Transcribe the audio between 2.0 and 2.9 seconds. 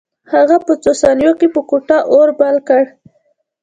اور بل کړ